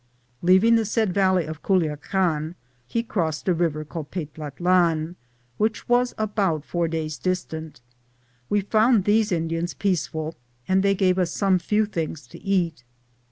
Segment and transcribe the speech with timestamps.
[0.41, 2.55] Leaving the said valley of Culiacan,
[2.87, 5.15] he crossed a river called Pateatlan (or Peteat lan),
[5.59, 7.81] which was about four days distant.
[8.49, 10.33] We found these Indians peaceful,
[10.67, 12.83] and they gave us some few things to eat.